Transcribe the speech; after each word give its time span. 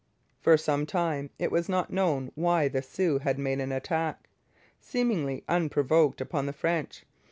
For 0.39 0.57
some 0.57 0.87
time 0.87 1.29
it 1.37 1.51
was 1.51 1.69
not 1.69 1.93
known 1.93 2.31
why 2.33 2.67
the 2.67 2.81
Sioux 2.81 3.19
had 3.19 3.37
made 3.37 3.59
an 3.59 3.71
attack, 3.71 4.27
seemingly 4.79 5.43
unprovoked, 5.47 6.19
upon 6.19 6.47
the 6.47 6.53
French. 6.53 7.05